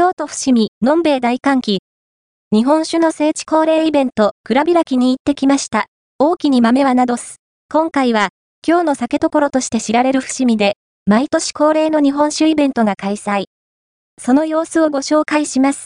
[0.00, 1.82] 京都伏見、のんべい大歓喜。
[2.52, 5.88] 日本酒の聖地恒例イベント、蔵開きに行ってきました。
[6.18, 7.36] 大きに豆はなどす。
[7.68, 8.30] 今回は、
[8.66, 13.44] 今日の酒所として知られる伏見で、毎年恒例の日本酒イベントが開催。
[14.18, 15.78] その様子をご紹介します。